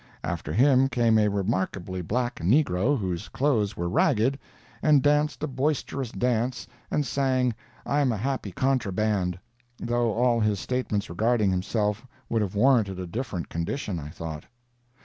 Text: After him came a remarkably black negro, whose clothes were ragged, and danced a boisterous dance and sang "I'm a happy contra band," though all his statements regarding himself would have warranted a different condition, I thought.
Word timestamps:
After 0.23 0.51
him 0.51 0.87
came 0.89 1.19
a 1.19 1.27
remarkably 1.29 2.01
black 2.01 2.37
negro, 2.37 2.97
whose 2.97 3.27
clothes 3.29 3.77
were 3.77 3.87
ragged, 3.87 4.39
and 4.81 5.03
danced 5.03 5.43
a 5.43 5.47
boisterous 5.47 6.09
dance 6.11 6.65
and 6.89 7.05
sang 7.05 7.53
"I'm 7.85 8.11
a 8.11 8.17
happy 8.17 8.51
contra 8.51 8.91
band," 8.91 9.37
though 9.77 10.11
all 10.13 10.39
his 10.39 10.59
statements 10.59 11.07
regarding 11.07 11.51
himself 11.51 12.07
would 12.29 12.41
have 12.41 12.55
warranted 12.55 12.97
a 12.99 13.05
different 13.05 13.47
condition, 13.47 13.99
I 13.99 14.09
thought. 14.09 14.45